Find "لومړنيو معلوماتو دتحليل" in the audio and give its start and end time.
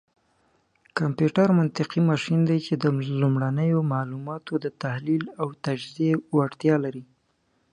3.21-5.23